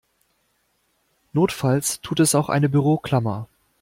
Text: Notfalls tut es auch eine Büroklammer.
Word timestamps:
Notfalls 1.31 2.01
tut 2.01 2.19
es 2.21 2.33
auch 2.33 2.49
eine 2.49 2.69
Büroklammer. 2.69 3.47